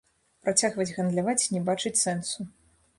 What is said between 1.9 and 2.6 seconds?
сэнсу.